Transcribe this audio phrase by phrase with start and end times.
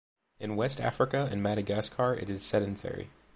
[0.39, 3.11] In west Africa and Madagascar it is sedentary.